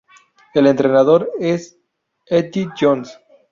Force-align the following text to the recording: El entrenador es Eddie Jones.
El 0.55 0.65
entrenador 0.65 1.29
es 1.39 1.77
Eddie 2.25 2.69
Jones. 2.75 3.19